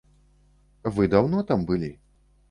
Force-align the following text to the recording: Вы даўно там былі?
Вы 0.95 1.05
даўно 1.15 1.43
там 1.51 1.61
былі? 1.73 1.91